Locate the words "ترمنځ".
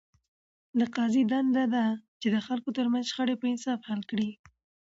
2.77-3.05